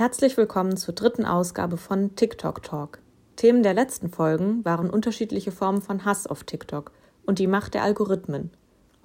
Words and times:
Herzlich 0.00 0.38
willkommen 0.38 0.78
zur 0.78 0.94
dritten 0.94 1.26
Ausgabe 1.26 1.76
von 1.76 2.16
TikTok 2.16 2.62
Talk. 2.62 3.00
Themen 3.36 3.62
der 3.62 3.74
letzten 3.74 4.08
Folgen 4.08 4.64
waren 4.64 4.88
unterschiedliche 4.88 5.52
Formen 5.52 5.82
von 5.82 6.06
Hass 6.06 6.26
auf 6.26 6.42
TikTok 6.42 6.92
und 7.26 7.38
die 7.38 7.46
Macht 7.46 7.74
der 7.74 7.82
Algorithmen. 7.82 8.50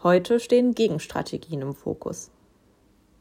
Heute 0.04 0.39
stehen 0.39 0.73
Gegenstrategien 0.73 1.62
im 1.63 1.73
Fokus. 1.73 2.31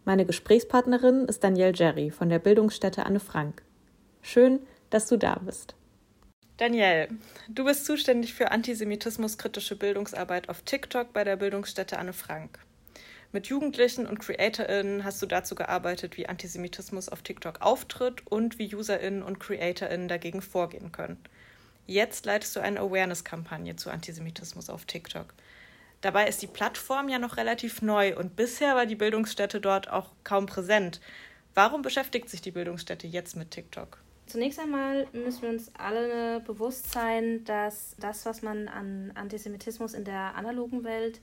Meine 0.04 0.24
Gesprächspartnerin 0.24 1.24
ist 1.24 1.42
Danielle 1.42 1.74
Jerry 1.74 2.12
von 2.12 2.28
der 2.28 2.38
Bildungsstätte 2.38 3.06
Anne 3.06 3.18
Frank. 3.18 3.64
Schön, 4.22 4.60
dass 4.90 5.08
du 5.08 5.16
da 5.16 5.40
bist. 5.44 5.74
Danielle, 6.58 7.08
du 7.48 7.64
bist 7.64 7.86
zuständig 7.86 8.34
für 8.34 8.52
antisemitismuskritische 8.52 9.74
Bildungsarbeit 9.74 10.48
auf 10.48 10.62
TikTok 10.62 11.12
bei 11.12 11.24
der 11.24 11.34
Bildungsstätte 11.34 11.98
Anne 11.98 12.12
Frank. 12.12 12.63
Mit 13.34 13.48
Jugendlichen 13.48 14.06
und 14.06 14.20
CreatorInnen 14.20 15.02
hast 15.02 15.20
du 15.20 15.26
dazu 15.26 15.56
gearbeitet, 15.56 16.16
wie 16.16 16.28
Antisemitismus 16.28 17.08
auf 17.08 17.22
TikTok 17.22 17.62
auftritt 17.62 18.24
und 18.28 18.60
wie 18.60 18.72
UserInnen 18.72 19.24
und 19.24 19.40
CreatorInnen 19.40 20.06
dagegen 20.06 20.40
vorgehen 20.40 20.92
können. 20.92 21.18
Jetzt 21.88 22.26
leitest 22.26 22.54
du 22.54 22.60
eine 22.60 22.78
Awareness-Kampagne 22.78 23.74
zu 23.74 23.90
Antisemitismus 23.90 24.70
auf 24.70 24.84
TikTok. 24.84 25.34
Dabei 26.00 26.28
ist 26.28 26.42
die 26.42 26.46
Plattform 26.46 27.08
ja 27.08 27.18
noch 27.18 27.36
relativ 27.36 27.82
neu 27.82 28.16
und 28.16 28.36
bisher 28.36 28.76
war 28.76 28.86
die 28.86 28.94
Bildungsstätte 28.94 29.60
dort 29.60 29.90
auch 29.90 30.10
kaum 30.22 30.46
präsent. 30.46 31.00
Warum 31.54 31.82
beschäftigt 31.82 32.28
sich 32.30 32.40
die 32.40 32.52
Bildungsstätte 32.52 33.08
jetzt 33.08 33.34
mit 33.34 33.50
TikTok? 33.50 33.98
Zunächst 34.26 34.60
einmal 34.60 35.08
müssen 35.12 35.42
wir 35.42 35.48
uns 35.48 35.72
alle 35.76 36.38
bewusst 36.38 36.92
sein, 36.92 37.42
dass 37.44 37.96
das, 37.98 38.26
was 38.26 38.42
man 38.42 38.68
an 38.68 39.10
Antisemitismus 39.16 39.92
in 39.92 40.04
der 40.04 40.36
analogen 40.36 40.84
Welt 40.84 41.20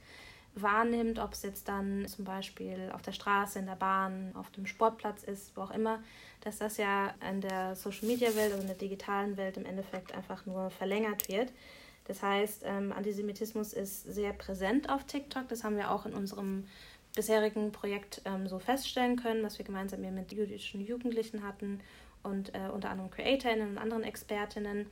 wahrnimmt, 0.56 1.20
ob 1.20 1.34
es 1.34 1.44
jetzt 1.44 1.68
dann 1.68 2.06
zum 2.08 2.26
Beispiel 2.26 2.92
auf 2.94 3.02
der 3.02 3.14
Straße, 3.14 3.60
in 3.60 3.66
der 3.66 3.76
Bahn, 3.76 4.32
auf 4.36 4.50
dem 4.52 4.66
Sportplatz 4.66 5.24
ist, 5.24 5.56
wo 5.56 5.62
auch 5.62 5.72
immer, 5.72 6.00
dass 6.42 6.58
das 6.58 6.78
ja 6.78 7.14
in 7.30 7.42
der 7.42 7.76
Social-Media-Welt, 7.76 8.52
also 8.52 8.62
in 8.62 8.68
der 8.68 8.76
digitalen 8.76 9.38
Welt 9.38 9.58
im 9.58 9.66
Endeffekt 9.66 10.14
einfach 10.14 10.46
nur 10.46 10.70
verlängert 10.72 11.30
wird. 11.30 11.52
Das 12.06 12.22
heißt, 12.22 12.64
ähm, 12.66 12.92
Antisemitismus 12.92 13.74
ist 13.74 14.04
sehr 14.04 14.34
präsent 14.34 14.90
auf 14.90 15.06
TikTok. 15.06 15.48
Das 15.48 15.64
haben 15.64 15.78
wir 15.78 15.92
auch 15.92 16.06
in 16.06 16.14
unserem 16.14 16.66
bisherigen 17.16 17.72
Projekt 17.72 18.22
ähm, 18.26 18.48
so 18.48 18.60
feststellen 18.60 19.18
können, 19.18 19.44
was 19.44 19.58
wir 19.58 19.66
gemeinsam 19.66 20.02
mit 20.02 20.32
jüdischen 20.32 20.82
Jugendlichen 20.82 21.44
hatten 21.44 21.80
und 22.24 22.54
äh, 22.54 22.70
unter 22.74 22.90
anderem 22.90 23.12
CreatorInnen 23.12 23.72
und 23.72 23.78
anderen 23.78 24.04
Expertinnen. 24.04 24.88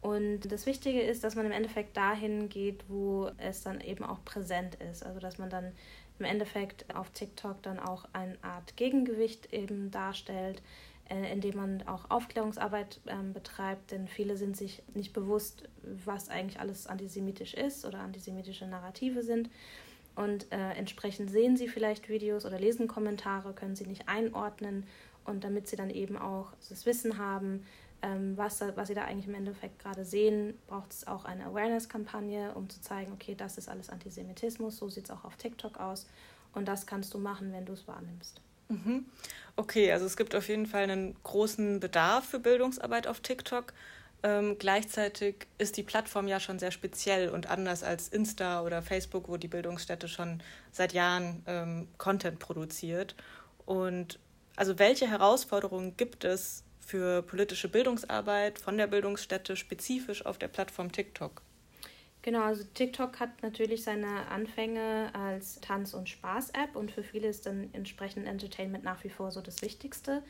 Und 0.00 0.52
das 0.52 0.66
Wichtige 0.66 1.00
ist, 1.00 1.24
dass 1.24 1.34
man 1.34 1.46
im 1.46 1.52
Endeffekt 1.52 1.96
dahin 1.96 2.48
geht, 2.48 2.84
wo 2.88 3.30
es 3.38 3.62
dann 3.62 3.80
eben 3.80 4.04
auch 4.04 4.24
präsent 4.24 4.76
ist. 4.76 5.04
Also 5.04 5.18
dass 5.18 5.38
man 5.38 5.50
dann 5.50 5.72
im 6.18 6.24
Endeffekt 6.24 6.94
auf 6.94 7.10
TikTok 7.10 7.62
dann 7.62 7.78
auch 7.78 8.04
eine 8.12 8.36
Art 8.42 8.76
Gegengewicht 8.76 9.52
eben 9.52 9.90
darstellt, 9.90 10.62
äh, 11.08 11.32
indem 11.32 11.56
man 11.56 11.82
auch 11.86 12.10
Aufklärungsarbeit 12.10 13.00
ähm, 13.06 13.32
betreibt, 13.32 13.92
denn 13.92 14.08
viele 14.08 14.36
sind 14.36 14.56
sich 14.56 14.82
nicht 14.94 15.12
bewusst, 15.12 15.64
was 15.82 16.28
eigentlich 16.28 16.60
alles 16.60 16.86
antisemitisch 16.86 17.54
ist 17.54 17.84
oder 17.84 18.00
antisemitische 18.00 18.66
Narrative 18.66 19.22
sind. 19.22 19.48
Und 20.16 20.50
äh, 20.52 20.72
entsprechend 20.72 21.30
sehen 21.30 21.56
sie 21.56 21.68
vielleicht 21.68 22.08
Videos 22.08 22.44
oder 22.44 22.58
lesen 22.58 22.88
Kommentare, 22.88 23.52
können 23.52 23.76
sie 23.76 23.86
nicht 23.86 24.08
einordnen. 24.08 24.84
Und 25.24 25.44
damit 25.44 25.68
sie 25.68 25.76
dann 25.76 25.90
eben 25.90 26.16
auch 26.16 26.52
das 26.68 26.86
Wissen 26.86 27.18
haben, 27.18 27.64
ähm, 28.02 28.36
was, 28.36 28.60
was 28.74 28.88
sie 28.88 28.94
da 28.94 29.04
eigentlich 29.04 29.26
im 29.26 29.34
Endeffekt 29.34 29.78
gerade 29.78 30.04
sehen, 30.04 30.54
braucht 30.66 30.92
es 30.92 31.06
auch 31.06 31.24
eine 31.24 31.46
Awareness-Kampagne, 31.46 32.54
um 32.54 32.68
zu 32.68 32.80
zeigen, 32.80 33.12
okay, 33.12 33.34
das 33.34 33.58
ist 33.58 33.68
alles 33.68 33.90
Antisemitismus, 33.90 34.76
so 34.76 34.88
sieht 34.88 35.04
es 35.04 35.10
auch 35.10 35.24
auf 35.24 35.36
TikTok 35.36 35.78
aus 35.78 36.06
und 36.52 36.66
das 36.66 36.86
kannst 36.86 37.12
du 37.14 37.18
machen, 37.18 37.52
wenn 37.52 37.66
du 37.66 37.72
es 37.72 37.88
wahrnimmst. 37.88 38.40
Mhm. 38.68 39.06
Okay, 39.56 39.92
also 39.92 40.06
es 40.06 40.16
gibt 40.16 40.34
auf 40.34 40.48
jeden 40.48 40.66
Fall 40.66 40.84
einen 40.84 41.16
großen 41.22 41.80
Bedarf 41.80 42.26
für 42.26 42.38
Bildungsarbeit 42.38 43.06
auf 43.06 43.20
TikTok. 43.20 43.72
Ähm, 44.22 44.56
gleichzeitig 44.58 45.46
ist 45.58 45.76
die 45.76 45.82
Plattform 45.82 46.28
ja 46.28 46.40
schon 46.40 46.58
sehr 46.58 46.70
speziell 46.70 47.28
und 47.30 47.48
anders 47.48 47.82
als 47.82 48.08
Insta 48.08 48.62
oder 48.62 48.82
Facebook, 48.82 49.28
wo 49.28 49.36
die 49.36 49.48
Bildungsstätte 49.48 50.08
schon 50.08 50.42
seit 50.72 50.92
Jahren 50.92 51.42
ähm, 51.46 51.88
Content 51.98 52.38
produziert. 52.38 53.14
Und 53.64 54.18
also 54.56 54.78
welche 54.78 55.08
Herausforderungen 55.08 55.96
gibt 55.96 56.24
es 56.24 56.64
für 56.88 57.22
politische 57.22 57.68
Bildungsarbeit 57.68 58.58
von 58.58 58.78
der 58.78 58.86
Bildungsstätte 58.86 59.56
spezifisch 59.56 60.24
auf 60.24 60.38
der 60.38 60.48
Plattform 60.48 60.90
TikTok? 60.90 61.42
Genau, 62.22 62.42
also 62.42 62.64
TikTok 62.74 63.20
hat 63.20 63.42
natürlich 63.42 63.84
seine 63.84 64.26
Anfänge 64.28 65.10
als 65.14 65.60
Tanz- 65.60 65.92
und 65.92 66.08
Spaß-App 66.08 66.74
und 66.76 66.90
für 66.90 67.02
viele 67.02 67.28
ist 67.28 67.44
dann 67.44 67.68
entsprechend 67.74 68.26
Entertainment 68.26 68.84
nach 68.84 69.04
wie 69.04 69.10
vor 69.10 69.30
so 69.30 69.42
das 69.42 69.60
Wichtigste, 69.60 70.22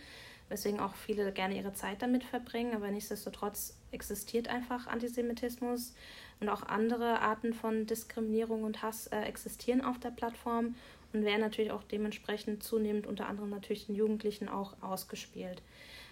weswegen 0.49 0.81
auch 0.81 0.95
viele 0.97 1.33
gerne 1.33 1.57
ihre 1.57 1.75
Zeit 1.75 2.03
damit 2.03 2.25
verbringen, 2.25 2.75
aber 2.75 2.91
nichtsdestotrotz 2.91 3.77
existiert 3.93 4.49
einfach 4.49 4.89
Antisemitismus 4.89 5.95
und 6.41 6.49
auch 6.49 6.63
andere 6.65 7.21
Arten 7.21 7.55
von 7.55 7.87
Diskriminierung 7.87 8.65
und 8.65 8.83
Hass 8.83 9.07
äh, 9.07 9.21
existieren 9.21 9.85
auf 9.85 9.99
der 9.99 10.11
Plattform 10.11 10.75
und 11.13 11.25
werden 11.25 11.41
natürlich 11.41 11.71
auch 11.71 11.85
dementsprechend 11.85 12.65
zunehmend 12.65 13.07
unter 13.07 13.29
anderem 13.29 13.51
natürlich 13.51 13.87
den 13.87 13.95
Jugendlichen 13.95 14.49
auch 14.49 14.75
ausgespielt. 14.83 15.63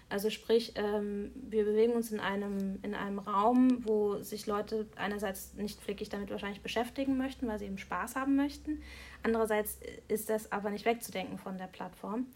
Also 0.08 0.30
sprich, 0.30 0.74
ähm, 0.76 1.32
wir 1.34 1.64
bewegen 1.64 1.94
uns 1.94 2.12
in 2.12 2.20
einem, 2.20 2.78
in 2.82 2.94
einem 2.94 3.18
Raum, 3.18 3.84
wo 3.84 4.22
sich 4.22 4.46
Leute 4.46 4.86
einerseits 4.94 5.54
nicht 5.54 5.80
flickig 5.80 6.10
damit 6.10 6.30
wahrscheinlich 6.30 6.60
beschäftigen 6.60 7.16
möchten, 7.18 7.48
weil 7.48 7.58
sie 7.58 7.64
eben 7.64 7.78
Spaß 7.78 8.14
haben 8.14 8.36
möchten. 8.36 8.82
Andererseits 9.24 9.80
ist 10.06 10.30
das 10.30 10.52
aber 10.52 10.70
nicht 10.70 10.84
wegzudenken 10.84 11.38
von 11.38 11.58
der 11.58 11.66
Plattform. 11.66 12.26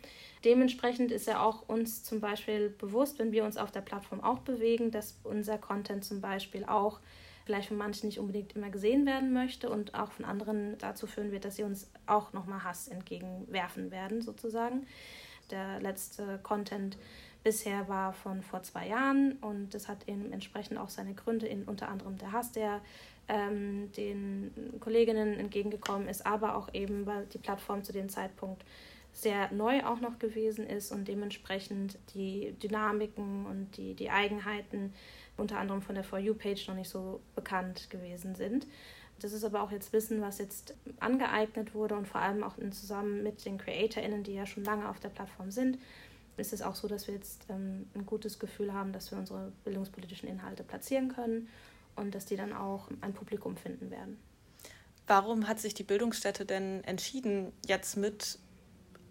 Dementsprechend 0.45 1.13
ist 1.13 1.29
ja 1.29 1.43
auch 1.43 1.69
uns 1.69 2.03
zum 2.03 2.21
Beispiel 2.21 2.71
bewusst, 2.71 3.21
wenn 3.21 3.31
wir 3.31 3.45
uns 3.45 3.57
auf 3.57 3.71
der 3.71 3.83
Plattform 3.83 4.21
auch 4.21 4.41
bewegen, 4.41 4.91
dass 4.91 5.21
unser 5.23 5.57
Content 5.57 6.05
zum 6.05 6.21
Beispiel 6.21 6.65
auch 6.65 6.99
vielleicht 7.45 7.69
von 7.69 7.77
manchen 7.77 8.07
nicht 8.07 8.19
unbedingt 8.19 8.57
immer 8.57 8.71
gesehen 8.71 9.07
werden 9.07 9.33
möchte 9.33 9.71
und 9.71 9.95
auch 9.95 10.11
von 10.11 10.25
anderen 10.25 10.77
dazu 10.79 11.07
führen 11.07 11.31
wird, 11.31 11.45
dass 11.45 11.57
sie 11.57 11.63
uns 11.63 11.91
auch 12.07 12.33
nochmal 12.33 12.65
Hass 12.65 12.89
entgegenwerfen 12.89 13.91
werden, 13.91 14.23
sozusagen. 14.23 14.87
Der 15.51 15.81
letzte 15.81 16.39
Content 16.43 16.97
bisher 17.43 17.89
war 17.89 18.13
von 18.13 18.43
vor 18.43 18.63
zwei 18.63 18.89
Jahren 18.89 19.33
und 19.41 19.75
das 19.75 19.89
hat 19.89 20.09
eben 20.09 20.33
entsprechend 20.33 20.79
auch 20.79 20.91
seine 20.91 21.15
Gründe 21.15 21.47
in 21.47 21.65
unter 21.65 21.89
anderem 21.89 22.19
der 22.19 22.33
Hass, 22.33 22.53
der 22.53 22.81
ähm, 23.29 23.91
den 23.93 24.51
Kolleginnen 24.81 25.39
entgegengekommen 25.39 26.09
ist, 26.09 26.27
aber 26.27 26.57
auch 26.57 26.73
eben, 26.75 27.07
weil 27.07 27.27
die 27.27 27.39
Plattform 27.39 27.85
zu 27.85 27.93
dem 27.93 28.09
Zeitpunkt 28.09 28.65
sehr 29.13 29.51
neu 29.53 29.85
auch 29.85 30.01
noch 30.01 30.19
gewesen 30.19 30.67
ist 30.67 30.93
und 30.93 31.09
dementsprechend 31.09 31.99
die 32.15 32.55
Dynamiken 32.63 33.47
und 33.47 33.77
die, 33.77 33.95
die 33.95 34.11
Eigenheiten 34.11 34.93
unter 35.37 35.59
anderem 35.59 35.83
von 35.83 35.95
der 35.95 36.05
For 36.05 36.19
You-Page 36.19 36.69
noch 36.69 36.75
nicht 36.75 36.91
so 36.91 37.21
bekannt 37.35 37.91
gewesen 37.91 38.35
sind. 38.35 38.67
Das 39.21 39.33
ist 39.33 39.45
aber 39.45 39.63
auch 39.63 39.71
jetzt 39.71 39.93
Wissen, 39.93 40.21
was 40.23 40.39
jetzt 40.39 40.75
angeeignet 40.99 41.75
wurde 41.75 41.95
und 41.95 42.09
vor 42.09 42.21
allem 42.21 42.43
auch 42.43 42.57
in 42.59 42.73
zusammen 42.73 43.23
mit 43.23 43.45
den 43.45 43.59
CreatorInnen, 43.59 44.23
die 44.23 44.35
ja 44.35 44.47
schon 44.47 44.65
lange 44.65 44.89
auf 44.89 45.01
der 45.01 45.11
Plattform 45.11 45.51
sind, 45.51 45.79
ist 46.41 46.53
es 46.53 46.63
auch 46.63 46.75
so, 46.75 46.89
dass 46.89 47.07
wir 47.07 47.15
jetzt 47.15 47.47
ähm, 47.49 47.89
ein 47.95 48.07
gutes 48.07 48.39
Gefühl 48.39 48.73
haben, 48.73 48.93
dass 48.93 49.11
wir 49.11 49.19
unsere 49.19 49.53
bildungspolitischen 49.65 50.29
Inhalte 50.29 50.65
platzieren 50.65 51.09
können 51.09 51.49
und 51.97 52.15
dass 52.15 52.27
die 52.27 52.37
dann 52.37 52.53
auch 52.53 52.89
ein 53.01 53.13
Publikum 53.13 53.57
finden 53.57 53.91
werden. 53.91 54.19
Warum 55.07 55.49
hat 55.49 55.59
sich 55.59 55.75
die 55.75 55.83
Bildungsstätte 55.83 56.47
denn 56.47 56.85
entschieden, 56.85 57.53
jetzt 57.67 57.97
mit 57.97 58.39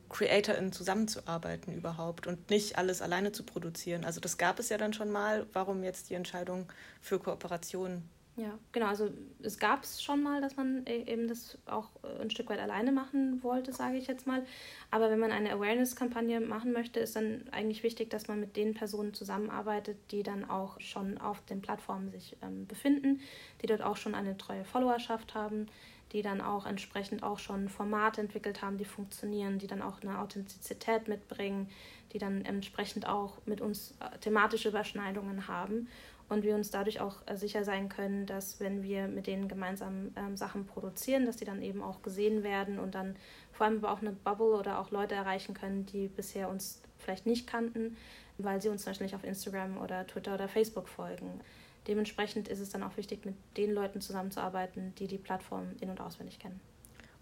CreatorInnen 0.09 0.71
zusammenzuarbeiten 0.71 1.73
überhaupt 1.73 2.25
und 2.25 2.49
nicht 2.49 2.77
alles 2.77 3.01
alleine 3.01 3.31
zu 3.31 3.43
produzieren? 3.43 4.05
Also 4.05 4.19
das 4.19 4.37
gab 4.37 4.59
es 4.59 4.69
ja 4.69 4.77
dann 4.77 4.93
schon 4.93 5.11
mal. 5.11 5.45
Warum 5.53 5.83
jetzt 5.83 6.09
die 6.09 6.15
Entscheidung 6.15 6.71
für 7.01 7.19
Kooperation? 7.19 8.03
Ja, 8.39 8.57
genau. 8.71 8.85
Also 8.85 9.09
es 9.43 9.59
gab 9.59 9.83
es 9.83 10.01
schon 10.01 10.23
mal, 10.23 10.39
dass 10.39 10.55
man 10.55 10.85
e-, 10.87 11.11
eben 11.11 11.27
das 11.27 11.57
auch 11.65 11.89
äh, 12.03 12.21
ein 12.21 12.29
Stück 12.29 12.49
weit 12.49 12.59
alleine 12.59 12.93
machen 12.93 13.43
wollte, 13.43 13.73
sage 13.73 13.97
ich 13.97 14.07
jetzt 14.07 14.27
mal. 14.27 14.45
Aber 14.91 15.11
wenn 15.11 15.19
man 15.19 15.33
eine 15.33 15.51
Awareness-Kampagne 15.51 16.39
machen 16.39 16.71
möchte, 16.71 17.01
ist 17.01 17.17
dann 17.17 17.43
eigentlich 17.51 17.83
wichtig, 17.83 18.09
dass 18.09 18.29
man 18.29 18.39
mit 18.39 18.55
den 18.55 18.73
Personen 18.75 19.13
zusammenarbeitet, 19.13 19.97
die 20.11 20.23
dann 20.23 20.49
auch 20.49 20.79
schon 20.79 21.17
auf 21.17 21.41
den 21.47 21.61
Plattformen 21.61 22.11
sich 22.11 22.37
ähm, 22.41 22.65
befinden, 22.65 23.19
die 23.61 23.67
dort 23.67 23.81
auch 23.81 23.97
schon 23.97 24.15
eine 24.15 24.37
treue 24.37 24.63
Followerschaft 24.63 25.35
haben, 25.35 25.65
die 26.13 26.21
dann 26.21 26.39
auch 26.39 26.65
entsprechend 26.65 27.23
auch 27.23 27.39
schon 27.39 27.67
Formate 27.67 28.21
entwickelt 28.21 28.61
haben, 28.61 28.77
die 28.77 28.85
funktionieren, 28.85 29.59
die 29.59 29.67
dann 29.67 29.81
auch 29.81 30.01
eine 30.01 30.17
Authentizität 30.17 31.09
mitbringen, 31.09 31.69
die 32.13 32.19
dann 32.19 32.45
entsprechend 32.45 33.05
auch 33.05 33.33
mit 33.45 33.59
uns 33.59 33.95
äh, 33.99 34.17
thematische 34.19 34.69
Überschneidungen 34.69 35.49
haben 35.49 35.89
und 36.29 36.43
wir 36.43 36.55
uns 36.55 36.69
dadurch 36.69 37.01
auch 37.01 37.17
äh, 37.25 37.35
sicher 37.35 37.63
sein 37.63 37.89
können, 37.89 38.25
dass 38.25 38.59
wenn 38.59 38.83
wir 38.83 39.07
mit 39.07 39.27
denen 39.27 39.47
gemeinsam 39.47 40.11
ähm, 40.15 40.37
Sachen 40.37 40.65
produzieren, 40.65 41.25
dass 41.25 41.37
die 41.37 41.45
dann 41.45 41.61
eben 41.61 41.81
auch 41.81 42.01
gesehen 42.01 42.43
werden 42.43 42.79
und 42.79 42.95
dann 42.95 43.15
vor 43.51 43.65
allem 43.65 43.77
aber 43.79 43.91
auch 43.91 44.01
eine 44.01 44.11
Bubble 44.11 44.55
oder 44.55 44.79
auch 44.79 44.91
Leute 44.91 45.15
erreichen 45.15 45.53
können, 45.53 45.85
die 45.87 46.07
bisher 46.07 46.49
uns 46.49 46.81
vielleicht 46.97 47.25
nicht 47.25 47.47
kannten, 47.47 47.97
weil 48.37 48.61
sie 48.61 48.69
uns 48.69 48.85
nicht 48.85 49.15
auf 49.15 49.23
Instagram 49.23 49.77
oder 49.77 50.05
Twitter 50.07 50.35
oder 50.35 50.47
Facebook 50.47 50.87
folgen. 50.87 51.41
Dementsprechend 51.87 52.47
ist 52.47 52.59
es 52.59 52.69
dann 52.69 52.83
auch 52.83 52.97
wichtig, 52.97 53.25
mit 53.25 53.35
den 53.57 53.73
Leuten 53.73 53.99
zusammenzuarbeiten, 53.99 54.93
die 54.95 55.07
die 55.07 55.17
Plattform 55.17 55.71
in- 55.79 55.89
und 55.89 55.99
auswendig 55.99 56.39
kennen. 56.39 56.59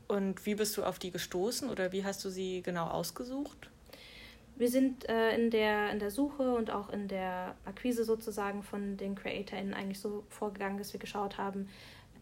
Und 0.08 0.46
wie 0.46 0.56
bist 0.56 0.76
du 0.78 0.84
auf 0.84 1.00
die 1.00 1.12
gestoßen 1.12 1.70
oder 1.70 1.92
wie 1.92 2.04
hast 2.04 2.24
du 2.26 2.30
sie 2.30 2.62
genau 2.62 2.88
ausgesucht? 2.88 3.70
Wir 4.58 4.70
sind 4.70 5.08
äh, 5.08 5.36
in, 5.36 5.52
der, 5.52 5.92
in 5.92 6.00
der 6.00 6.10
Suche 6.10 6.56
und 6.56 6.72
auch 6.72 6.90
in 6.90 7.08
der 7.08 7.56
Akquise 7.66 8.04
sozusagen 8.04 8.64
von 8.64 8.98
den 8.98 9.14
CreatorInnen 9.14 9.76
eigentlich 9.76 10.00
so 10.00 10.24
vorgegangen, 10.30 10.80
dass 10.80 10.94
wir 10.94 11.00
geschaut 11.00 11.38
haben, 11.38 11.68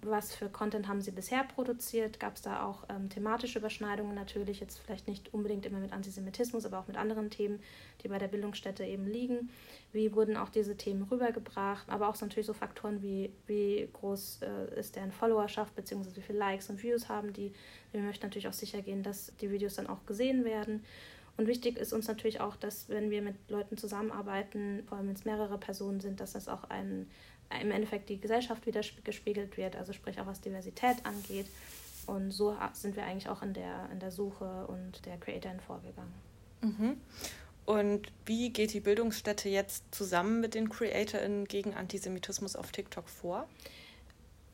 was 0.06 0.36
für 0.36 0.50
Content 0.50 0.88
haben 0.88 1.02
sie 1.02 1.12
bisher 1.12 1.44
produziert? 1.44 2.20
Gab 2.20 2.36
es 2.36 2.42
da 2.42 2.64
auch 2.64 2.84
ähm, 2.90 3.10
thematische 3.10 3.60
Überschneidungen 3.60 4.14
natürlich, 4.14 4.60
jetzt 4.60 4.80
vielleicht 4.80 5.08
nicht 5.08 5.34
unbedingt 5.34 5.66
immer 5.66 5.80
mit 5.80 5.94
Antisemitismus, 5.94 6.66
aber 6.66 6.80
auch 6.80 6.88
mit 6.88 6.98
anderen 6.98 7.30
Themen, 7.30 7.60
die 8.04 8.08
bei 8.08 8.20
der 8.20 8.28
Bildungsstätte 8.28 8.84
eben 8.84 9.08
liegen. 9.08 9.50
Wie 9.94 10.14
wurden 10.14 10.38
auch 10.38 10.50
diese 10.50 10.78
Themen 10.78 11.04
rübergebracht? 11.04 11.90
Aber 11.90 12.10
auch 12.10 12.16
so 12.16 12.26
natürlich 12.26 12.46
so 12.46 12.54
Faktoren 12.54 13.02
wie, 13.02 13.32
wie 13.48 13.90
groß 13.94 14.42
äh, 14.42 14.80
ist 14.80 14.96
deren 14.96 15.12
Followerschaft, 15.12 15.76
beziehungsweise 15.76 16.18
wie 16.18 16.22
viele 16.22 16.40
Likes 16.40 16.70
und 16.70 16.84
Views 16.84 17.10
haben 17.10 17.34
die. 17.34 17.54
Wir 17.92 18.02
möchten 18.02 18.26
natürlich 18.26 18.48
auch 18.48 18.54
sicher 18.54 18.82
gehen, 18.82 19.04
dass 19.04 19.36
die 19.38 19.50
Videos 19.52 19.76
dann 19.76 19.88
auch 19.88 20.06
gesehen 20.06 20.46
werden. 20.46 20.84
Und 21.38 21.48
wichtig 21.48 21.78
ist 21.78 21.92
uns 21.92 22.08
natürlich 22.08 22.40
auch, 22.40 22.56
dass 22.56 22.88
wenn 22.90 23.12
wir 23.12 23.22
mit 23.22 23.36
Leuten 23.50 23.78
zusammenarbeiten, 23.78 24.84
vor 24.88 24.98
allem 24.98 25.08
wenn 25.08 25.16
es 25.16 25.26
mehrere 25.26 25.58
Personen 25.58 26.00
sind, 26.00 26.20
dass 26.20 26.34
das 26.34 26.48
auch 26.48 26.64
ein 26.70 27.08
im 27.62 27.72
Endeffekt 27.72 28.10
die 28.10 28.20
Gesellschaft 28.20 28.66
wieder 28.66 28.82
gespiegelt 29.04 29.56
wird, 29.58 29.76
also 29.76 29.94
sprich 29.94 30.20
auch 30.20 30.26
was 30.26 30.42
Diversität 30.42 31.06
angeht. 31.06 31.46
Und 32.08 32.32
so 32.32 32.56
sind 32.74 32.96
wir 32.96 33.04
eigentlich 33.04 33.30
auch 33.30 33.42
in 33.42 33.54
der, 33.54 33.90
in 33.92 34.00
der 34.00 34.12
Suche 34.12 34.66
und 34.68 35.06
der 35.06 35.18
Creatorin 35.18 35.60
vorgegangen. 35.60 36.14
Mhm. 36.62 36.98
Und 37.66 38.12
wie 38.26 38.52
geht 38.52 38.74
die 38.74 38.80
Bildungsstätte 38.80 39.50
jetzt 39.50 39.84
zusammen 39.94 40.40
mit 40.40 40.54
den 40.54 40.70
CreatorInnen 40.70 41.46
gegen 41.46 41.74
Antisemitismus 41.74 42.56
auf 42.56 42.72
TikTok 42.72 43.10
vor? 43.10 43.48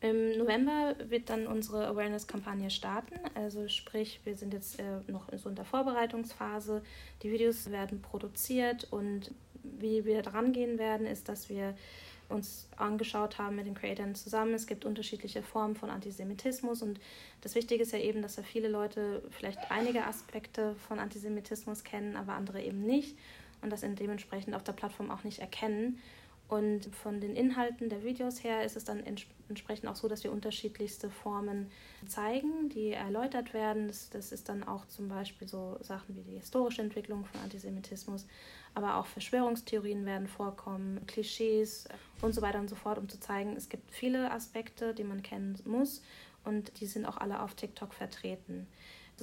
Im 0.02 0.36
November 0.36 0.96
wird 1.08 1.30
dann 1.30 1.46
unsere 1.46 1.86
Awareness-Kampagne 1.86 2.70
starten. 2.70 3.14
Also 3.34 3.68
sprich, 3.68 4.20
wir 4.24 4.36
sind 4.36 4.52
jetzt 4.52 4.80
äh, 4.80 5.00
noch 5.06 5.28
so 5.36 5.48
in 5.48 5.54
der 5.54 5.64
Vorbereitungsphase. 5.64 6.82
Die 7.22 7.30
Videos 7.30 7.70
werden 7.70 8.02
produziert 8.02 8.88
und 8.90 9.30
wie 9.62 10.04
wir 10.04 10.22
dran 10.22 10.52
gehen 10.52 10.78
werden, 10.78 11.06
ist, 11.06 11.28
dass 11.28 11.48
wir 11.48 11.76
uns 12.28 12.68
angeschaut 12.76 13.38
haben 13.38 13.54
mit 13.54 13.66
den 13.66 13.74
Creatoren 13.74 14.16
zusammen. 14.16 14.54
Es 14.54 14.66
gibt 14.66 14.84
unterschiedliche 14.84 15.42
Formen 15.42 15.76
von 15.76 15.88
Antisemitismus 15.88 16.82
und 16.82 16.98
das 17.40 17.54
Wichtige 17.54 17.82
ist 17.82 17.92
ja 17.92 17.98
eben, 18.00 18.22
dass 18.22 18.34
da 18.34 18.42
viele 18.42 18.68
Leute 18.68 19.22
vielleicht 19.30 19.70
einige 19.70 20.04
Aspekte 20.04 20.74
von 20.88 20.98
Antisemitismus 20.98 21.84
kennen, 21.84 22.16
aber 22.16 22.32
andere 22.32 22.60
eben 22.60 22.82
nicht 22.82 23.16
und 23.60 23.70
das 23.70 23.82
dementsprechend 23.82 24.56
auf 24.56 24.64
der 24.64 24.72
Plattform 24.72 25.12
auch 25.12 25.22
nicht 25.22 25.38
erkennen. 25.38 26.00
Und 26.52 26.94
von 26.94 27.18
den 27.18 27.34
Inhalten 27.34 27.88
der 27.88 28.04
Videos 28.04 28.44
her 28.44 28.62
ist 28.62 28.76
es 28.76 28.84
dann 28.84 29.02
entsprechend 29.48 29.88
auch 29.88 29.96
so, 29.96 30.06
dass 30.06 30.22
wir 30.22 30.30
unterschiedlichste 30.30 31.08
Formen 31.08 31.70
zeigen, 32.06 32.68
die 32.68 32.90
erläutert 32.90 33.54
werden. 33.54 33.88
Das, 33.88 34.10
das 34.10 34.32
ist 34.32 34.50
dann 34.50 34.62
auch 34.62 34.84
zum 34.84 35.08
Beispiel 35.08 35.48
so 35.48 35.78
Sachen 35.80 36.14
wie 36.14 36.20
die 36.20 36.36
historische 36.36 36.82
Entwicklung 36.82 37.24
von 37.24 37.40
Antisemitismus, 37.40 38.26
aber 38.74 38.96
auch 38.96 39.06
Verschwörungstheorien 39.06 40.04
werden 40.04 40.28
vorkommen, 40.28 41.00
Klischees 41.06 41.88
und 42.20 42.34
so 42.34 42.42
weiter 42.42 42.60
und 42.60 42.68
so 42.68 42.76
fort, 42.76 42.98
um 42.98 43.08
zu 43.08 43.18
zeigen, 43.18 43.56
es 43.56 43.70
gibt 43.70 43.90
viele 43.90 44.30
Aspekte, 44.30 44.92
die 44.92 45.04
man 45.04 45.22
kennen 45.22 45.58
muss 45.64 46.02
und 46.44 46.78
die 46.80 46.86
sind 46.86 47.06
auch 47.06 47.16
alle 47.16 47.40
auf 47.40 47.54
TikTok 47.54 47.94
vertreten. 47.94 48.66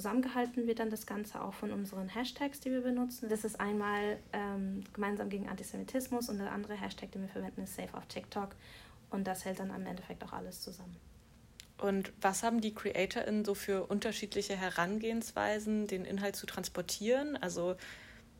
Zusammengehalten 0.00 0.66
wird 0.66 0.78
dann 0.78 0.88
das 0.88 1.04
Ganze 1.04 1.42
auch 1.42 1.52
von 1.52 1.72
unseren 1.72 2.08
Hashtags, 2.08 2.58
die 2.58 2.70
wir 2.70 2.80
benutzen. 2.80 3.28
Das 3.28 3.44
ist 3.44 3.60
einmal 3.60 4.16
ähm, 4.32 4.82
gemeinsam 4.94 5.28
gegen 5.28 5.46
Antisemitismus 5.46 6.30
und 6.30 6.38
der 6.38 6.52
andere 6.52 6.72
Hashtag, 6.72 7.12
den 7.12 7.20
wir 7.20 7.28
verwenden, 7.28 7.64
ist 7.64 7.76
Safe 7.76 7.92
auf 7.92 8.06
TikTok. 8.06 8.56
Und 9.10 9.26
das 9.26 9.44
hält 9.44 9.58
dann 9.58 9.70
am 9.70 9.84
Endeffekt 9.84 10.24
auch 10.24 10.32
alles 10.32 10.62
zusammen. 10.62 10.96
Und 11.76 12.14
was 12.22 12.42
haben 12.42 12.62
die 12.62 12.72
CreatorInnen 12.72 13.44
so 13.44 13.54
für 13.54 13.88
unterschiedliche 13.88 14.56
Herangehensweisen, 14.56 15.86
den 15.86 16.06
Inhalt 16.06 16.34
zu 16.34 16.46
transportieren? 16.46 17.36
Also 17.36 17.76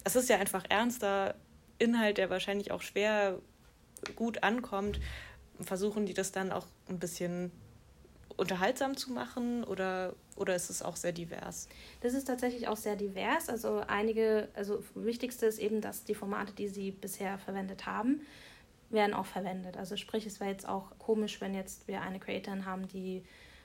es 0.05 0.17
ist 0.17 0.31
ja 0.31 0.39
einfach 0.39 0.65
ernster 0.71 1.35
Inhalt, 1.79 2.17
der 2.17 2.31
wahrscheinlich 2.31 2.71
auch 2.71 2.81
schwer 2.81 3.39
gut 4.17 4.43
ankommt. 4.45 4.99
Versuchen 5.61 6.07
die 6.07 6.15
das 6.15 6.33
dann 6.33 6.53
auch 6.53 6.65
ein 6.89 6.99
bisschen 6.99 7.53
unterhaltsam 8.41 8.97
zu 8.97 9.13
machen 9.13 9.63
oder, 9.65 10.15
oder 10.35 10.57
ist 10.57 10.71
es 10.71 10.83
auch 10.83 10.97
sehr 10.97 11.13
divers? 11.13 11.69
Das 12.01 12.15
ist 12.15 12.25
tatsächlich 12.25 12.69
auch 12.69 12.77
sehr 12.77 12.97
divers. 12.97 13.49
Also 13.49 13.83
einige, 13.87 14.49
also 14.55 14.83
wichtigste 14.95 15.47
ist 15.47 15.59
eben, 15.59 15.81
dass 15.81 16.05
die 16.05 16.15
Formate, 16.15 16.53
die 16.55 16.69
sie 16.69 16.91
bisher 16.91 17.39
verwendet 17.39 17.87
haben, 17.87 18.23
werden 18.89 19.15
auch 19.15 19.27
verwendet. 19.27 19.77
Also 19.77 19.97
sprich, 19.97 20.27
es 20.27 20.41
wäre 20.41 20.51
jetzt 20.51 20.67
auch 20.67 20.99
komisch, 20.99 21.41
wenn 21.41 21.55
jetzt 21.55 21.87
wir 21.87 22.01
eine 22.01 22.19
Creatorin 22.19 22.65
haben, 22.65 22.89
die 22.89 23.23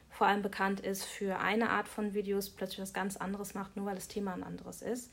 vor 0.10 0.28
allem 0.28 0.42
bekannt 0.42 0.80
ist 0.82 1.04
für 1.04 1.40
eine 1.40 1.70
Art 1.70 1.88
von 1.88 2.14
Videos, 2.14 2.50
plötzlich 2.50 2.80
was 2.80 2.94
ganz 2.94 3.18
anderes 3.18 3.54
macht, 3.54 3.76
nur 3.76 3.86
weil 3.86 3.96
das 3.96 4.08
Thema 4.08 4.34
ein 4.34 4.44
anderes 4.44 4.82
ist. 4.82 5.12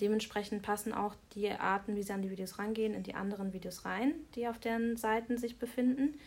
Dementsprechend 0.00 0.62
passen 0.62 0.92
auch 0.92 1.14
die 1.34 1.50
Arten, 1.50 1.96
wie 1.96 2.02
sie 2.02 2.12
an 2.12 2.22
die 2.22 2.30
Videos 2.30 2.58
rangehen, 2.58 2.92
in 2.92 3.02
die 3.02 3.14
anderen 3.14 3.52
Videos 3.52 3.84
rein, 3.84 4.14
die 4.34 4.46
auf 4.46 4.58
deren 4.58 4.96
Seiten 4.96 5.38
sich 5.38 5.58
befinden. 5.58 6.18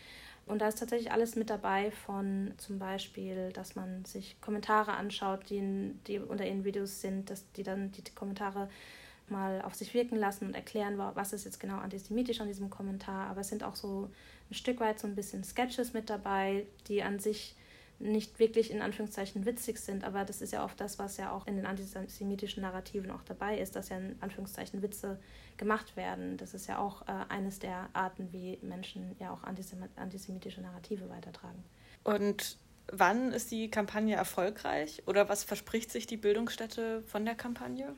Und 0.50 0.64
da 0.64 0.68
ist 0.68 0.80
tatsächlich 0.80 1.12
alles 1.12 1.36
mit 1.36 1.52
dabei, 1.52 1.92
von 1.92 2.56
zum 2.58 2.80
Beispiel, 2.80 3.52
dass 3.54 3.76
man 3.76 4.04
sich 4.04 4.42
Kommentare 4.42 4.94
anschaut, 4.94 5.48
die, 5.52 5.58
in, 5.58 6.04
die 6.08 6.18
unter 6.18 6.44
ihren 6.44 6.66
Videos 6.66 7.02
sind, 7.02 7.30
dass 7.30 7.52
die 7.52 7.62
dann 7.62 7.92
die 7.92 8.02
Kommentare 8.16 8.68
mal 9.28 9.62
auf 9.62 9.76
sich 9.76 9.94
wirken 9.94 10.16
lassen 10.16 10.48
und 10.48 10.56
erklären, 10.56 10.98
was 10.98 11.34
ist 11.34 11.46
jetzt 11.46 11.60
genau 11.60 11.78
antisemitisch 11.78 12.42
an 12.42 12.48
diesem 12.48 12.72
Kommentar. 12.72 13.30
Aber 13.30 13.42
es 13.42 13.50
sind 13.50 13.64
auch 13.64 13.76
so 13.76 14.10
ein 14.50 14.56
Stück 14.56 14.80
weit 14.80 15.00
so 15.00 15.06
ein 15.06 15.14
bisschen 15.14 15.44
Sketches 15.44 15.94
mit 15.94 16.10
dabei, 16.10 16.66
die 16.88 17.04
an 17.04 17.20
sich 17.20 17.56
nicht 18.00 18.40
wirklich 18.40 18.72
in 18.72 18.82
Anführungszeichen 18.82 19.46
witzig 19.46 19.80
sind, 19.80 20.04
aber 20.04 20.24
das 20.24 20.42
ist 20.42 20.54
ja 20.54 20.64
oft 20.64 20.80
das, 20.80 21.00
was 21.00 21.18
ja 21.18 21.32
auch 21.32 21.46
in 21.48 21.58
den 21.58 21.66
antisemitischen 21.66 22.62
Narrativen 22.62 23.12
auch 23.12 23.24
dabei 23.24 23.60
ist, 23.60 23.76
dass 23.76 23.90
ja 23.90 23.98
in 23.98 24.16
Anführungszeichen 24.22 24.82
Witze 24.82 25.20
gemacht 25.58 25.98
werden. 25.98 26.38
Das 26.38 26.54
ist 26.54 26.68
ja 26.68 26.80
auch 26.80 27.02
äh, 27.04 27.12
eines 27.28 27.60
der 27.60 27.90
Arten, 27.94 28.32
wie 28.32 28.58
Menschen 28.62 29.16
ja 29.20 29.32
auch 29.32 29.44
antisemitische 29.44 30.62
Narrative 30.62 31.10
weitertragen. 31.10 31.64
Und 32.04 32.58
wann 32.92 33.34
ist 33.34 33.52
die 33.52 33.70
Kampagne 33.70 34.16
erfolgreich 34.16 35.04
oder 35.06 35.28
was 35.28 35.44
verspricht 35.44 35.92
sich 35.92 36.08
die 36.08 36.18
Bildungsstätte 36.18 37.04
von 37.04 37.26
der 37.26 37.36
Kampagne? 37.36 37.94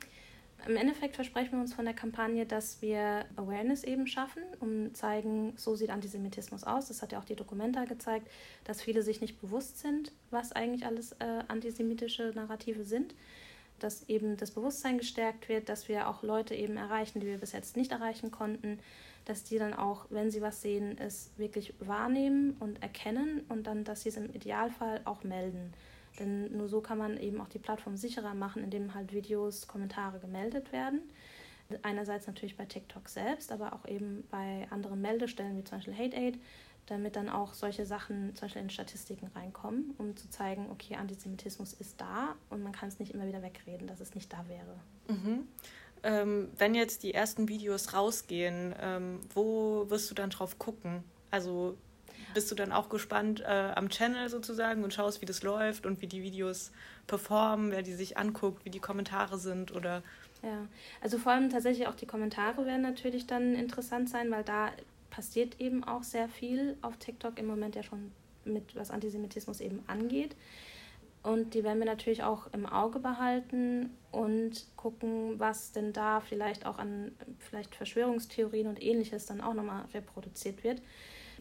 Im 0.66 0.76
Endeffekt 0.76 1.16
versprechen 1.16 1.52
wir 1.52 1.60
uns 1.60 1.74
von 1.74 1.84
der 1.84 1.94
Kampagne, 1.94 2.46
dass 2.46 2.82
wir 2.82 3.24
Awareness 3.36 3.84
eben 3.84 4.06
schaffen, 4.06 4.42
um 4.60 4.94
zeigen, 4.94 5.54
so 5.56 5.74
sieht 5.74 5.90
Antisemitismus 5.90 6.64
aus. 6.64 6.88
Das 6.88 7.02
hat 7.02 7.12
ja 7.12 7.18
auch 7.18 7.24
die 7.24 7.36
Dokumenta 7.36 7.84
gezeigt, 7.84 8.28
dass 8.64 8.80
viele 8.80 9.02
sich 9.02 9.20
nicht 9.20 9.40
bewusst 9.40 9.78
sind, 9.78 10.12
was 10.30 10.52
eigentlich 10.52 10.86
alles 10.86 11.12
äh, 11.12 11.44
antisemitische 11.48 12.32
Narrative 12.34 12.84
sind. 12.84 13.14
Dass 13.80 14.08
eben 14.08 14.36
das 14.36 14.52
Bewusstsein 14.52 14.98
gestärkt 14.98 15.48
wird, 15.48 15.68
dass 15.68 15.88
wir 15.88 16.08
auch 16.08 16.22
Leute 16.22 16.54
eben 16.54 16.76
erreichen, 16.76 17.18
die 17.18 17.26
wir 17.26 17.38
bis 17.38 17.52
jetzt 17.52 17.76
nicht 17.76 17.90
erreichen 17.90 18.30
konnten, 18.30 18.78
dass 19.24 19.44
die 19.44 19.58
dann 19.58 19.74
auch, 19.74 20.06
wenn 20.10 20.30
sie 20.30 20.42
was 20.42 20.62
sehen, 20.62 20.96
es 20.98 21.30
wirklich 21.36 21.74
wahrnehmen 21.80 22.56
und 22.60 22.82
erkennen 22.82 23.42
und 23.48 23.66
dann, 23.66 23.84
dass 23.84 24.02
sie 24.02 24.10
es 24.10 24.16
im 24.16 24.32
Idealfall 24.32 25.00
auch 25.04 25.24
melden. 25.24 25.72
Denn 26.18 26.56
nur 26.56 26.68
so 26.68 26.80
kann 26.80 26.98
man 26.98 27.16
eben 27.16 27.40
auch 27.40 27.48
die 27.48 27.58
Plattform 27.58 27.96
sicherer 27.96 28.34
machen, 28.34 28.62
indem 28.62 28.94
halt 28.94 29.12
Videos, 29.12 29.66
Kommentare 29.66 30.18
gemeldet 30.18 30.72
werden. 30.72 31.00
Einerseits 31.82 32.26
natürlich 32.26 32.56
bei 32.56 32.66
TikTok 32.66 33.08
selbst, 33.08 33.50
aber 33.50 33.72
auch 33.72 33.86
eben 33.88 34.24
bei 34.30 34.66
anderen 34.70 35.00
Meldestellen 35.00 35.56
wie 35.56 35.64
zum 35.64 35.78
Beispiel 35.78 35.96
HateAid, 35.96 36.38
damit 36.86 37.16
dann 37.16 37.28
auch 37.28 37.54
solche 37.54 37.86
Sachen 37.86 38.34
zum 38.34 38.46
Beispiel 38.46 38.62
in 38.62 38.70
Statistiken 38.70 39.28
reinkommen, 39.34 39.94
um 39.98 40.16
zu 40.16 40.28
zeigen, 40.28 40.68
okay, 40.70 40.96
Antisemitismus 40.96 41.72
ist 41.72 42.00
da 42.00 42.34
und 42.50 42.62
man 42.62 42.72
kann 42.72 42.88
es 42.88 42.98
nicht 42.98 43.12
immer 43.12 43.26
wieder 43.26 43.42
wegreden, 43.42 43.86
dass 43.86 44.00
es 44.00 44.14
nicht 44.14 44.32
da 44.32 44.44
wäre. 44.48 44.78
Mhm. 45.08 45.46
Ähm, 46.02 46.48
wenn 46.58 46.74
jetzt 46.74 47.04
die 47.04 47.14
ersten 47.14 47.48
Videos 47.48 47.94
rausgehen, 47.94 48.74
ähm, 48.80 49.20
wo 49.32 49.88
wirst 49.88 50.10
du 50.10 50.14
dann 50.14 50.30
drauf 50.30 50.58
gucken? 50.58 51.04
Also 51.30 51.76
bist 52.34 52.50
du 52.50 52.54
dann 52.54 52.72
auch 52.72 52.88
gespannt 52.88 53.40
äh, 53.40 53.72
am 53.74 53.88
Channel 53.88 54.28
sozusagen 54.28 54.84
und 54.84 54.92
schaust, 54.92 55.20
wie 55.20 55.26
das 55.26 55.42
läuft 55.42 55.86
und 55.86 56.00
wie 56.00 56.06
die 56.06 56.22
Videos 56.22 56.72
performen, 57.06 57.70
wer 57.70 57.82
die 57.82 57.94
sich 57.94 58.16
anguckt, 58.16 58.64
wie 58.64 58.70
die 58.70 58.80
Kommentare 58.80 59.38
sind 59.38 59.72
oder. 59.74 60.02
Ja, 60.42 60.66
also 61.00 61.18
vor 61.18 61.32
allem 61.32 61.50
tatsächlich 61.50 61.86
auch 61.86 61.94
die 61.94 62.06
Kommentare 62.06 62.66
werden 62.66 62.82
natürlich 62.82 63.26
dann 63.26 63.54
interessant 63.54 64.08
sein, 64.10 64.30
weil 64.30 64.42
da 64.42 64.70
passiert 65.10 65.60
eben 65.60 65.84
auch 65.84 66.02
sehr 66.02 66.28
viel 66.28 66.76
auf 66.82 66.96
TikTok 66.96 67.38
im 67.38 67.46
Moment 67.46 67.76
ja 67.76 67.82
schon 67.82 68.12
mit, 68.44 68.74
was 68.74 68.90
Antisemitismus 68.90 69.60
eben 69.60 69.82
angeht. 69.86 70.34
Und 71.22 71.54
die 71.54 71.62
werden 71.62 71.78
wir 71.78 71.86
natürlich 71.86 72.24
auch 72.24 72.52
im 72.52 72.66
Auge 72.66 72.98
behalten 72.98 73.90
und 74.10 74.66
gucken, 74.76 75.38
was 75.38 75.70
denn 75.70 75.92
da 75.92 76.20
vielleicht 76.20 76.66
auch 76.66 76.78
an 76.78 77.12
vielleicht 77.38 77.76
Verschwörungstheorien 77.76 78.66
und 78.66 78.82
ähnliches 78.82 79.26
dann 79.26 79.40
auch 79.40 79.54
nochmal 79.54 79.84
reproduziert 79.94 80.64
wird 80.64 80.82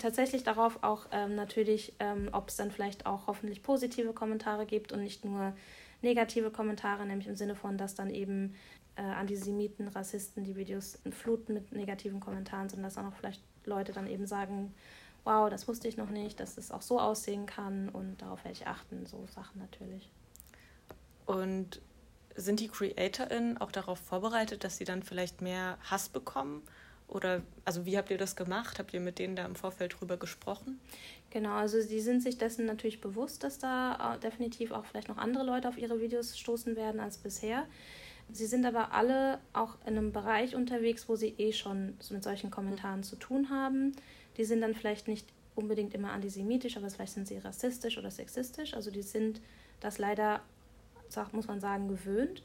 tatsächlich 0.01 0.43
darauf 0.43 0.83
auch 0.83 1.07
ähm, 1.11 1.35
natürlich, 1.35 1.93
ähm, 1.99 2.29
ob 2.31 2.49
es 2.49 2.57
dann 2.57 2.71
vielleicht 2.71 3.05
auch 3.05 3.27
hoffentlich 3.27 3.63
positive 3.63 4.13
Kommentare 4.13 4.65
gibt 4.65 4.91
und 4.91 5.01
nicht 5.01 5.23
nur 5.23 5.53
negative 6.01 6.51
Kommentare, 6.51 7.05
nämlich 7.05 7.27
im 7.27 7.35
Sinne 7.35 7.55
von, 7.55 7.77
dass 7.77 7.95
dann 7.95 8.09
eben 8.09 8.55
äh, 8.95 9.01
Antisemiten, 9.01 9.87
Rassisten 9.87 10.43
die 10.43 10.55
Videos 10.55 10.99
fluten 11.11 11.53
mit 11.53 11.71
negativen 11.71 12.19
Kommentaren, 12.19 12.69
sondern 12.69 12.89
dass 12.89 12.97
auch 12.97 13.03
noch 13.03 13.15
vielleicht 13.15 13.41
Leute 13.65 13.93
dann 13.93 14.07
eben 14.07 14.25
sagen, 14.25 14.73
wow, 15.23 15.49
das 15.49 15.67
wusste 15.67 15.87
ich 15.87 15.97
noch 15.97 16.09
nicht, 16.09 16.39
dass 16.39 16.57
es 16.57 16.71
auch 16.71 16.81
so 16.81 16.99
aussehen 16.99 17.45
kann 17.45 17.89
und 17.89 18.21
darauf 18.21 18.43
werde 18.43 18.57
ich 18.57 18.67
achten, 18.67 19.05
so 19.05 19.25
Sachen 19.27 19.61
natürlich. 19.61 20.09
Und 21.25 21.81
sind 22.35 22.59
die 22.59 22.67
CreatorInnen 22.67 23.59
auch 23.59 23.71
darauf 23.71 23.99
vorbereitet, 23.99 24.63
dass 24.63 24.77
sie 24.77 24.85
dann 24.85 25.03
vielleicht 25.03 25.41
mehr 25.41 25.77
Hass 25.83 26.09
bekommen? 26.09 26.63
Oder 27.11 27.41
also 27.65 27.85
wie 27.85 27.97
habt 27.97 28.09
ihr 28.09 28.17
das 28.17 28.37
gemacht? 28.37 28.79
Habt 28.79 28.93
ihr 28.93 29.01
mit 29.01 29.19
denen 29.19 29.35
da 29.35 29.45
im 29.45 29.55
Vorfeld 29.55 29.99
drüber 29.99 30.15
gesprochen? 30.15 30.79
Genau, 31.29 31.53
also 31.53 31.81
sie 31.81 31.99
sind 31.99 32.23
sich 32.23 32.37
dessen 32.37 32.65
natürlich 32.65 33.01
bewusst, 33.01 33.43
dass 33.43 33.59
da 33.59 34.17
definitiv 34.23 34.71
auch 34.71 34.85
vielleicht 34.85 35.09
noch 35.09 35.17
andere 35.17 35.43
Leute 35.43 35.67
auf 35.67 35.77
ihre 35.77 35.99
Videos 35.99 36.39
stoßen 36.39 36.77
werden 36.77 37.01
als 37.01 37.17
bisher. 37.17 37.67
Sie 38.31 38.45
sind 38.45 38.65
aber 38.65 38.93
alle 38.93 39.39
auch 39.51 39.75
in 39.85 39.97
einem 39.97 40.13
Bereich 40.13 40.55
unterwegs, 40.55 41.09
wo 41.09 41.17
sie 41.17 41.35
eh 41.37 41.51
schon 41.51 41.97
mit 42.09 42.23
solchen 42.23 42.49
Kommentaren 42.49 43.03
zu 43.03 43.17
tun 43.17 43.49
haben. 43.49 43.91
Die 44.37 44.45
sind 44.45 44.61
dann 44.61 44.73
vielleicht 44.73 45.09
nicht 45.09 45.27
unbedingt 45.53 45.93
immer 45.93 46.13
antisemitisch, 46.13 46.77
aber 46.77 46.89
vielleicht 46.89 47.13
sind 47.13 47.27
sie 47.27 47.39
rassistisch 47.39 47.97
oder 47.97 48.09
sexistisch. 48.09 48.73
Also 48.73 48.89
die 48.89 49.01
sind 49.01 49.41
das 49.81 49.97
leider, 49.97 50.39
muss 51.33 51.47
man 51.47 51.59
sagen, 51.59 51.89
gewöhnt. 51.89 52.41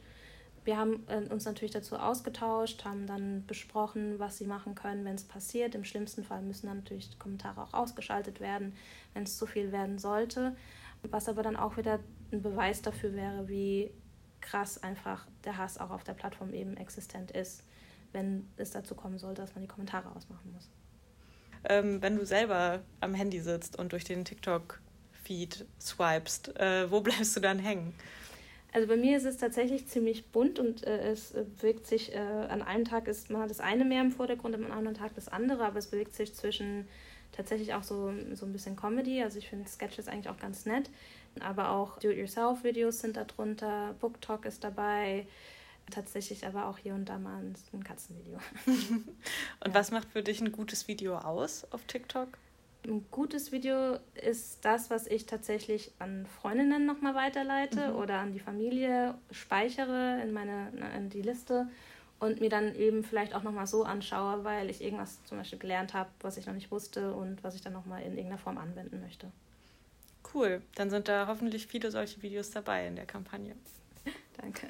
Wir 0.67 0.77
haben 0.77 1.07
äh, 1.07 1.33
uns 1.33 1.45
natürlich 1.45 1.71
dazu 1.71 1.97
ausgetauscht, 1.97 2.85
haben 2.85 3.07
dann 3.07 3.47
besprochen, 3.47 4.19
was 4.19 4.37
sie 4.37 4.47
machen 4.47 4.75
können, 4.75 5.05
wenn 5.05 5.15
es 5.15 5.23
passiert. 5.23 5.77
Im 5.77 5.85
schlimmsten 5.85 6.25
Fall 6.25 6.43
müssen 6.43 6.67
dann 6.67 6.79
natürlich 6.79 7.17
Kommentare 7.21 7.63
auch 7.63 7.73
ausgeschaltet 7.73 8.41
werden, 8.41 8.75
wenn 9.15 9.23
es 9.23 9.39
zu 9.39 9.47
viel 9.47 9.71
werden 9.71 10.01
sollte. 10.01 10.57
Was 11.03 11.29
aber 11.29 11.45
dann 11.45 11.55
auch 11.55 11.77
wieder 11.77 12.01
ein 12.33 12.43
Beweis 12.43 12.83
dafür 12.83 13.15
wäre, 13.15 13.49
wie 13.49 13.93
krass 14.41 14.83
einfach 14.83 15.29
der 15.45 15.57
Hass 15.57 15.79
auch 15.79 15.91
auf 15.91 16.03
der 16.03 16.15
Plattform 16.15 16.53
eben 16.53 16.77
existent 16.77 17.31
ist, 17.31 17.63
wenn 18.13 18.49
es 18.57 18.73
dazu 18.73 18.97
kommen 18.97 19.19
sollte, 19.19 19.43
dass 19.43 19.55
man 19.55 19.63
die 19.63 19.69
Kommentare 19.69 20.11
ausmachen 20.17 20.51
muss. 20.53 20.69
Ähm, 21.69 22.03
wenn 22.03 22.17
du 22.17 22.27
selber 22.27 22.83
am 22.99 23.15
Handy 23.15 23.39
sitzt 23.39 23.79
und 23.79 23.93
durch 23.93 24.03
den 24.03 24.25
TikTok-Feed 24.25 25.65
swipest, 25.81 26.57
äh, 26.57 26.91
wo 26.91 27.01
bleibst 27.03 27.37
du 27.37 27.41
dann 27.41 27.61
hängen? 27.61 27.95
Also 28.73 28.89
bei 28.89 28.97
mir 28.97 29.17
ist 29.17 29.25
es 29.25 29.39
tatsächlich 29.39 29.87
ziemlich 29.87 30.27
bunt 30.27 30.59
und 30.59 30.87
äh, 30.87 31.11
es 31.11 31.33
bewegt 31.33 31.87
sich, 31.87 32.15
äh, 32.15 32.19
an 32.19 32.63
einem 32.63 32.85
Tag 32.85 33.09
ist 33.09 33.31
mal 33.31 33.49
das 33.49 33.61
eine 33.61 33.85
mehr 33.85 34.03
im 34.03 34.13
Vordergrund, 34.13 34.55
am 34.55 34.71
anderen 34.71 34.97
Tag 34.97 35.15
das 35.15 35.29
andere, 35.29 35.65
aber 35.65 35.79
es 35.79 35.87
bewegt 35.87 36.15
sich 36.15 36.35
zwischen 36.35 36.87
tatsächlich 37.33 37.75
auch 37.75 37.83
so, 37.83 38.13
so 38.35 38.47
ein 38.47 38.53
bisschen 38.53 38.77
Comedy. 38.77 39.23
Also 39.23 39.39
ich 39.39 39.49
finde 39.49 39.69
Sketches 39.69 40.09
eigentlich 40.09 40.29
auch 40.29 40.39
ganz 40.39 40.67
nett, 40.67 40.91
aber 41.41 41.71
auch 41.71 41.99
Do-it-yourself-Videos 41.99 43.01
sind 43.01 43.17
da 43.17 43.25
drunter, 43.25 43.95
Book 44.01 44.21
Talk 44.21 44.45
ist 44.45 44.65
dabei, 44.65 45.27
tatsächlich 45.91 46.47
aber 46.47 46.67
auch 46.67 46.79
hier 46.79 46.95
und 46.95 47.09
da 47.09 47.19
mal 47.19 47.43
ein 47.73 47.85
Katzenvideo. 47.85 48.39
und 48.67 49.07
ja. 49.67 49.75
was 49.75 49.91
macht 49.91 50.11
für 50.11 50.23
dich 50.23 50.41
ein 50.41 50.53
gutes 50.53 50.89
Video 50.89 51.17
aus 51.17 51.67
auf 51.71 51.85
TikTok? 51.85 52.29
Ein 52.87 53.05
gutes 53.11 53.51
Video 53.51 53.99
ist 54.15 54.65
das, 54.65 54.91
was 54.91 55.09
ich 55.09 55.27
tatsächlich 55.27 55.91
an 55.99 56.25
Freundinnen 56.27 56.87
nochmal 56.87 57.17
weiterleite 57.17 57.89
mhm. 57.89 57.97
oder 57.97 58.19
an 58.19 58.33
die 58.33 58.39
Familie 58.39 59.15
speichere 59.33 60.23
in 60.23 60.33
meine 60.33 60.71
in 60.97 61.11
die 61.11 61.23
Liste 61.23 61.69
und 62.21 62.41
mir 62.41 62.49
dann 62.49 62.77
eben 62.77 63.03
vielleicht 63.03 63.35
auch 63.35 63.43
nochmal 63.43 63.67
so 63.67 63.83
anschaue, 63.83 64.45
weil 64.45 64.71
ich 64.71 64.83
irgendwas 64.83 65.23
zum 65.25 65.39
Beispiel 65.39 65.59
gelernt 65.59 65.95
habe, 65.95 66.11
was 66.21 66.37
ich 66.37 66.47
noch 66.47 66.55
nicht 66.55 66.71
wusste 66.71 67.13
und 67.13 67.43
was 67.43 67.57
ich 67.57 67.61
dann 67.61 67.73
nochmal 67.73 68.03
in 68.03 68.13
irgendeiner 68.13 68.39
Form 68.39 68.57
anwenden 68.57 69.01
möchte. 69.01 69.33
Cool, 70.33 70.63
dann 70.77 70.89
sind 70.89 71.09
da 71.09 71.27
hoffentlich 71.27 71.67
viele 71.67 71.91
solche 71.91 72.23
Videos 72.23 72.53
dabei 72.53 72.87
in 72.87 72.95
der 72.95 73.07
Kampagne. 73.07 73.57
Danke. 74.41 74.69